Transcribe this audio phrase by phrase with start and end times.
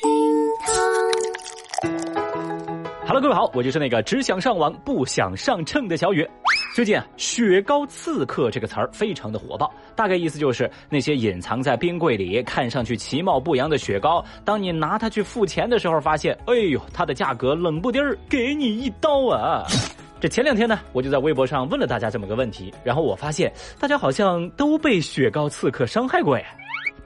[0.00, 0.08] 厅
[0.60, 0.74] 堂。
[3.04, 6.28] Hello，各位好，我就是那个只想上网不想上秤的小雨。
[6.74, 19.66] 最近啊，“雪糕刺客”这个词儿非常的火爆，大概意思就是那些隐藏在冰柜里、看上去其貌不扬的雪糕，当你拿它去付钱的时候，发现，哎呦，它的价格冷不丁儿给你一刀啊！
[20.20, 26.44] 这前两天呢，我就在微博上问了大家这么个问题，然后我发现大家好像都被雪糕刺客伤害过呀。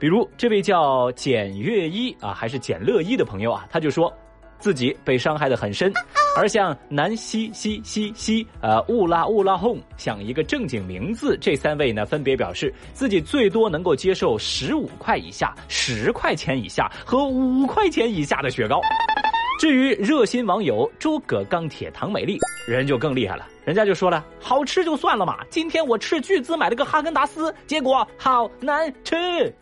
[0.03, 4.13] 比如这位叫简月一啊，还是简乐一的朋友啊，他就说。
[4.59, 5.91] 自己被伤害的很深，
[6.35, 18.81] 而像南希希希希、呃乌拉乌拉哄，想一个正经名字，这三位呢分别表示自己最多能够接受十五块以下、十块钱以下和五块钱以下的雪糕。
[19.57, 29.53] 至于热心网友诸葛钢铁唐美丽，人就更厉害了，人家就说了，好吃就算了嘛，今天我斥巨资买了个哈根达斯，结果好难吃。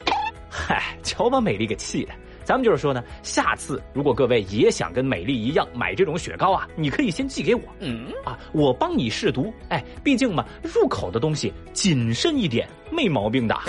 [0.52, 2.12] 嗨，瞧把美丽给气的。
[2.44, 9.54] 咱们就是说呢，下次如果各位也想跟美丽一样买这种雪糕啊，你可以先寄给我，嗯啊，我帮你试毒。
[9.70, 13.58] 哎，毕竟嘛，入口的东西谨慎一点没毛病的。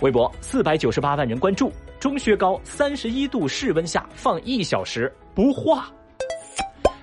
[0.00, 5.90] 微博四百九十八万人关注，中雪糕三十一度室温下放一小时不化。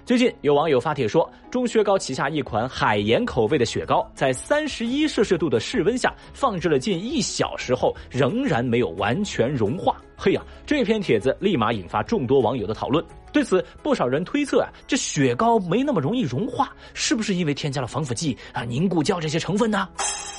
[0.06, 9.98] 最近有网友发帖说，钟薛高旗下一款海盐口味的雪糕，在三十一摄氏度的室温下放置了近一小时后，仍然没有完全融化。
[10.16, 13.04] 嘿呀，这篇帖子立马引发众多网友的讨论。
[13.34, 19.90] 对此，不少人推测啊，这雪糕没那么容易融化，是不是因为添加了防腐剂啊、凝固胶这些成分呢？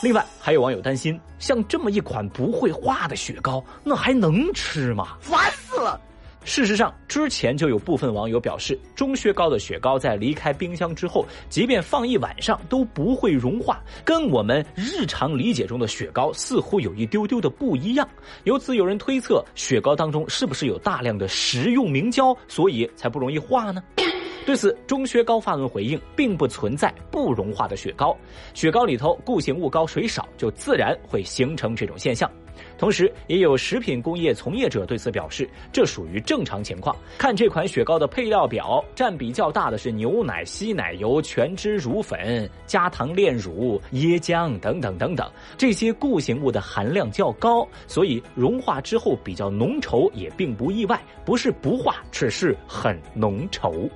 [0.01, 5.17] 另外，还有网友担心，像这么一款不会化的雪糕，那还能吃吗？
[5.21, 6.01] 烦死了！
[6.47, 18.09] 事实上，之前就有部分网友表示，钟薛高的雪糕在离开冰箱之后，即便放一晚上都不会融化，跟我们日常理解中的雪糕似乎有一丢丢的不一样。
[18.45, 23.83] 由此，有人推测，雪糕当中是不是有大量的食用明胶，所以才不容易化呢？
[24.47, 28.17] 对此，钟薛高发文回应，并不存在不融化的雪糕，
[28.55, 32.31] 雪糕里头固形物高，水少，就自然会形成这种现象。
[32.79, 36.95] 同时，也有食品工业从业者对此表示，这属于正常情况。
[37.19, 53.89] 看这款雪糕的配料表，占比较大的是牛奶、稀奶油、全脂乳粉、加糖炼乳、椰浆等等等等，这些固形物的含量较高，所以融化之后比较浓稠也并不意外，不是不化，只是很浓稠。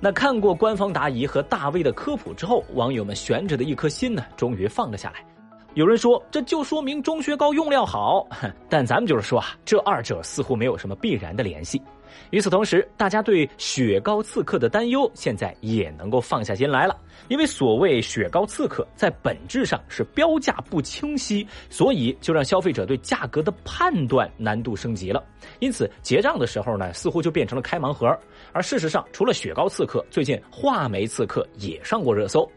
[0.00, 5.35] 那看过官方答疑和大 V 的科普之后，网友们悬着的一颗心呢，终于放了下来。
[5.76, 8.26] 有人说，这就说明中学糕用料好，
[8.66, 11.82] 但咱们就是说啊，这二者似乎没有什么必然的联系。
[12.30, 16.96] 与此同时，大家对雪糕刺客的担忧现在也能够放下心来了，
[17.28, 25.22] 因为所谓雪糕刺客在本质上是标价不清晰，所以就让消费者对价格的判断难度升级了。
[25.58, 28.08] 因此结账的时候呢，似乎就变成了开盲盒。
[28.50, 32.50] 而事实上，除了雪糕刺客，最近话梅刺客也上过热搜。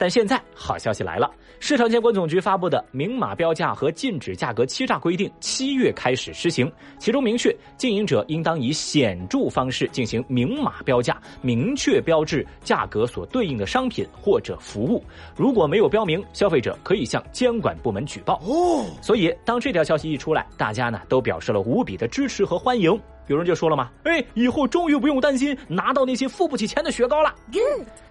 [0.00, 15.04] 但现在好消息来了，市场监管总局发布的明码标价和禁止价格欺诈规定七月开始施行，其中明确经营者应当以显著方式进行明码标价，明确标志价格所对应的商品或者服务。
[15.36, 18.40] 如果没有标明，消费者可以向监管部门举报。
[18.46, 22.98] 哦，所以当这条消息一出来，大家呢都表示了无比的支持和欢迎。
[23.26, 27.34] 有人就说了嘛，哎，以后终于不用担心拿到那些付不起钱的雪糕了。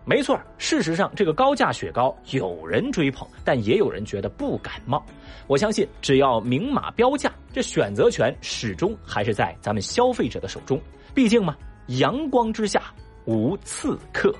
[0.05, 5.05] 没错，事实上这个高价雪糕有人追捧，但也有人觉得不感冒。
[5.45, 10.81] 我相信，只要明码标价，这选择权始终还是在咱们消费者的手中。
[11.13, 11.55] 毕竟嘛，
[11.87, 12.81] 阳光之下
[13.25, 14.33] 无刺客。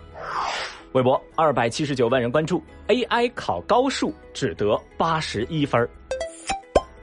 [0.93, 5.87] 微博二百七十九万人关注，AI 考高数只得八十一分。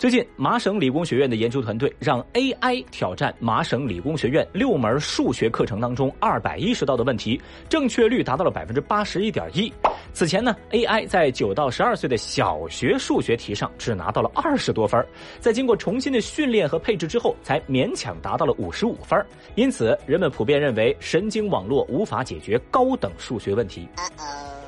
[0.07, 9.73] 最近，麻省理工学院的研究团队让 AI 挑战麻省理工学院六门数学课程当中二百一十道的问题，正确率达到了百分之八十一点一。
[10.13, 15.05] 此前呢，AI 在九到十二岁的小学数学题上只拿到了二十多分，
[15.41, 19.21] 在经过重新的训练和配置之后，才勉强达到了五十五分。
[19.57, 23.89] 因此，人们普遍认为神经网络无法解决高等数学问题。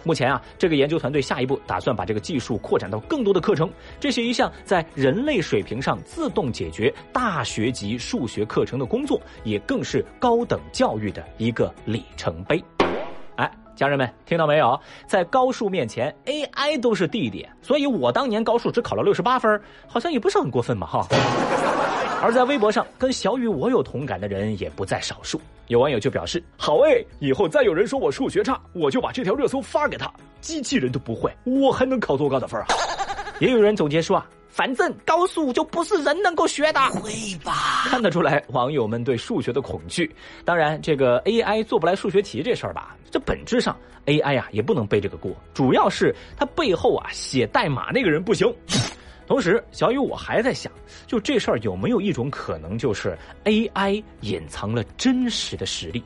[0.08, 3.70] 目前啊，这个研究团队下一步打算把这个技术扩展到更多的课程，
[4.00, 12.64] 这是一项在人类水平上自动解决大学级数学课程的工作，也更是高等教育的一个里程碑。
[13.36, 14.80] 哎，家人们，听到没有？
[15.06, 21.06] 在高数面前，AI 都是弟弟，所以我当年高数只考了六十八分，好像也不是很过分嘛，哈。
[22.22, 25.38] 而在微博上跟小雨我有同感的人也不在少数，
[25.68, 32.66] 有网友就表示：“好哎，以后再有人说我数学差，我就把这条热搜发给他，机器人都不会，我还能考多高的分啊？”
[33.40, 34.26] 也有人总结说啊。
[34.50, 36.80] 反正高数就不是人能够学的。
[36.90, 37.12] 会
[37.44, 37.84] 吧？
[37.86, 40.12] 看得出来网友们对数学的恐惧。
[40.44, 43.76] 当然，这个 AI 做不来数学题这事儿吧，这本质上
[44.06, 48.52] AI 啊也不能背这个锅，主要是它背后啊写代码那个人不行。
[49.28, 50.72] 同时，小雨我还在想，
[51.06, 56.02] 就这事儿有没有一种可能，就是 AI 隐藏了真实的实力？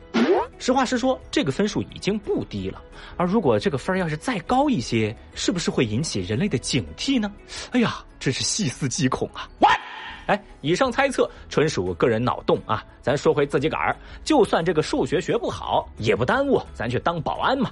[0.58, 2.82] 实话实说，这个分数已经不低了，
[3.16, 7.32] 而如果这个分要是再高一些，是不是会引起人类的警惕呢？
[7.70, 9.48] 哎呀，真是细思极恐啊！
[9.60, 9.68] 喂，
[10.26, 17.70] 哎，以上猜测纯属个人脑洞啊，咱说回自己杆儿，就算这个数学学不好，也不耽误咱去当保安嘛。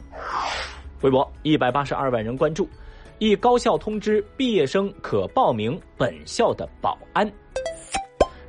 [1.03, 2.69] 微博一百八十二万人关注。
[3.21, 7.31] 一高校通知毕业生可报名本校的保安。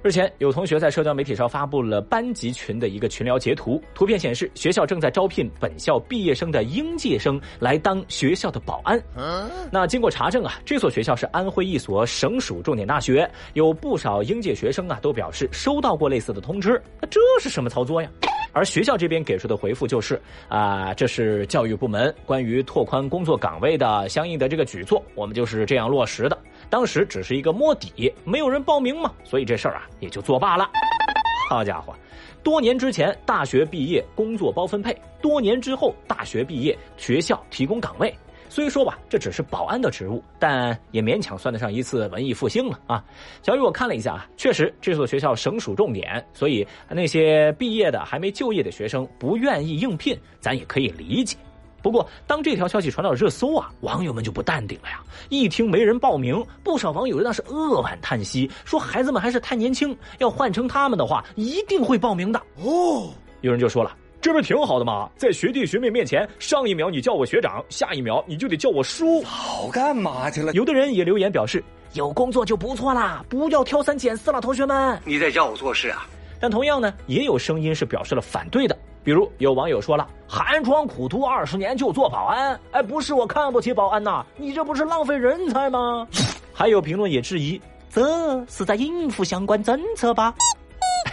[0.02, 8.98] 日前，有同学在社交媒体上发布了班级群的一个群聊截图，图片显示学校正在招聘本校毕业生的应届生来当学校的保安。
[9.70, 16.82] 那经过查证啊，这所学校是安徽一所省属重点大学，有不少应届学生啊都表示收到过类似的通知。
[17.02, 18.10] 那这是什么操作呀？
[18.54, 26.38] 而学校这边给出的回复就是啊，这是教育部门关于拓宽工作岗位的相应的这个举措，我们就是这样落实的。
[26.70, 30.70] 当时只是一个摸底，没有人报名嘛，所以这事儿啊也就作罢了。
[31.50, 31.94] 好家伙，
[32.44, 38.14] 多年之前大学毕业工作包分配，多年之后大学毕业学校提供岗位。
[38.52, 43.02] 虽说吧，这只是保安的职务，但也勉强算得上一次文艺复兴了啊！
[43.42, 51.38] 小雨，我看了一下啊，确实这所学校省属重点，所以那些毕业的还没就业的学生不愿意应聘，咱也可以理解。
[51.82, 55.02] 不过，当这条消息传到热搜啊，网友们就不淡定了呀！
[55.30, 63.14] 一听没人报名，不少网友那是扼腕叹息，说孩子们还是太年轻，要换成他们的话，一定会报名的哦。
[63.40, 63.96] 有人就说了。
[64.22, 65.10] 这不挺好的吗？
[65.18, 70.54] 在学弟学妹面前，上一秒你叫我学长，下一秒你就得叫我叔，早干嘛去了？
[70.54, 71.64] 有的人也留言表示，
[71.94, 75.02] 有工作就不错啦，不要挑三拣四了，同学们。
[75.06, 76.06] 你在教我做事啊？
[76.40, 86.08] 但同样呢，也有声音是表示了反对的，比如有网友说了，寒窗苦读二十年就做保安，哎，不是我看不起保安呐，你这不是浪费人才吗？
[86.54, 87.60] 还有评论也质疑，
[87.90, 90.36] 这是在应付相关政策吧？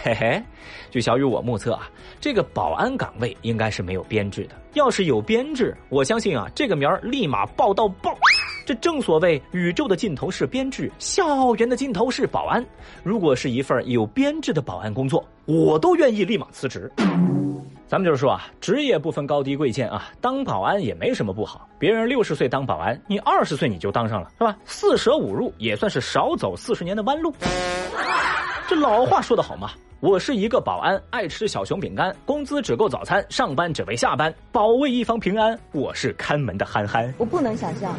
[0.01, 0.41] 嘿嘿，
[0.89, 1.89] 据小雨我目测啊，
[2.21, 4.55] 这个保安岗位应该是没有编制的。
[4.73, 8.17] 要是有编制，我相信啊，这个名儿立马报到爆。
[8.65, 12.65] 这正所谓宇宙的尽头是编制，校园的尽头是保安。
[13.03, 16.89] 如果是一份有编制的保安工作，我都愿意立马辞职。
[17.85, 21.67] 咱们就是说啊，职业不分高低贵贱啊，当保安也没什么不好。
[21.77, 24.55] 别人六十岁当保安，你二十岁你就当上了，是吧？
[24.63, 27.33] 四舍五入也算是少走四十年的弯路。
[28.67, 29.71] 这老话说得好嘛。
[30.01, 35.59] 我是一个保安，爱吃小熊饼干，工资只够早餐，上班只为下班，保卫一方平安。
[35.73, 37.93] 我是看门的憨憨，我不能想象。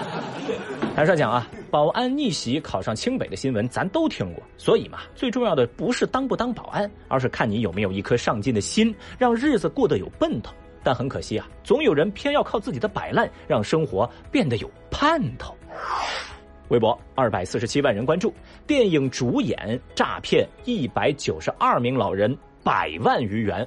[0.94, 10.52] 坦率讲啊，保安逆袭考上清北的新闻咱都听过，所以嘛，最重要的不是当不当保安，而是看你有没有一颗上进的心，让日子过得有奔头。
[10.82, 15.56] 但很可惜啊，总有人偏要靠自己的摆烂，让生活变得有盼头。
[16.68, 18.32] 微博二百四十七万人关注，
[18.66, 23.66] 电影主演诈骗一百九十二名老人百万余元。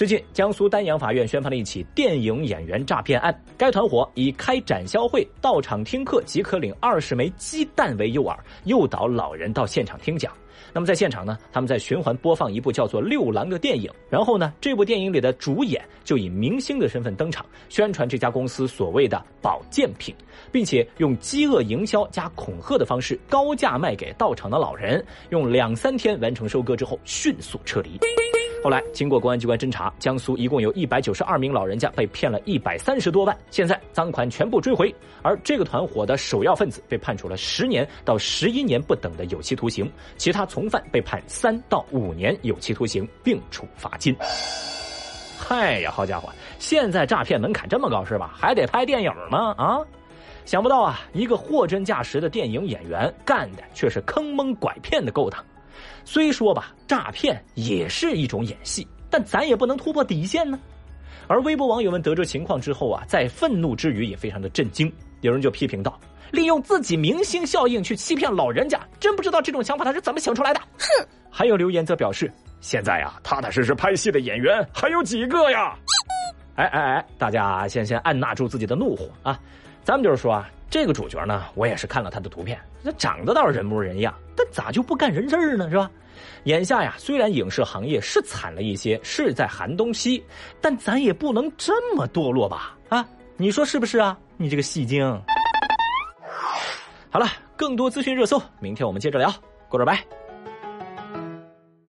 [0.00, 10.32] 最近，江苏丹阳法院宣判了一起电影演员诈骗案，该团伙以开展销会到场听课即可领二十枚鸡蛋为诱饵，诱导老人到现场听讲。
[10.72, 20.14] 那么在现场呢，他们在循环播放一部叫做《六郎》的电影，然后呢，这部电影里的主演就以明星的身份登场，宣传这家公司所谓的保健品，
[20.50, 28.00] 并且用饥饿营销加恐吓的方式高价卖给到场的老人，用两三天完成收割之后迅速撤离。
[28.62, 34.94] 后来，经过公安机关侦查，江苏一共有一百九十二名老人家被骗了一百三十多万，现在赃款全部追回。
[35.22, 44.14] 而这个团伙的首要分子被判处了十年到十一年不等的有期徒刑，其他从犯被判三到五年有期徒刑，并处罚金。
[45.38, 48.30] 嗨呀，好家伙，现在诈骗门槛这么高是吧？
[48.36, 49.54] 还得拍电影吗？
[49.56, 49.80] 啊，
[50.44, 55.42] 想不到啊，一个货真价实的电影演员干的却是坑蒙拐骗的勾当。
[56.04, 60.58] 虽说吧，诈骗也是一种演戏，但咱也不能突破底线呢。
[61.26, 64.92] 而微博网友们得知情况之后啊，在愤怒之余也非常的震惊。
[65.20, 65.98] 有人就批评道
[66.32, 71.06] ：“利用自己明星效应去欺骗老人家，真不知道这种想法他是怎么想出来的。”哼！
[71.30, 75.76] 还有留言则表示：“现在呀，踏踏实实拍戏的演员还有几个呀？”
[76.56, 79.38] 哎哎哎，大家先先按捺住自己的怒火啊！
[79.84, 80.48] 咱们就是说啊。
[80.70, 85.68] 这个主角呢，我也是看了他的图片，那长得倒是人模人样，但咋就不干人事呢？
[85.68, 85.90] 是吧？
[86.44, 90.24] 眼下呀，虽然影视行业是惨了一些，是在寒冬期，
[90.60, 92.78] 但咱也不能这么堕落吧？
[92.88, 93.04] 啊，
[93.36, 94.16] 你说是不是啊？
[94.36, 95.04] 你这个戏精。
[97.10, 99.34] 好了，更多资讯热搜，明天我们接着聊。
[99.68, 100.04] 过着拜。